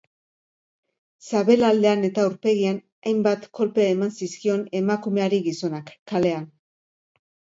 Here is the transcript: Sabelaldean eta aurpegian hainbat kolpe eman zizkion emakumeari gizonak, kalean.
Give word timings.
Sabelaldean 1.25 2.07
eta 2.07 2.23
aurpegian 2.29 2.79
hainbat 3.11 3.45
kolpe 3.59 3.85
eman 3.89 4.15
zizkion 4.21 4.63
emakumeari 4.81 5.43
gizonak, 5.51 5.93
kalean. 6.13 6.49